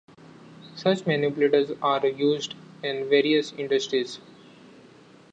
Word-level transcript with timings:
Such 0.77 1.05
manipulators 1.05 1.69
are 1.79 2.03
used 2.07 2.55
in 2.81 3.07
various 3.07 3.53
industries. 3.53 4.17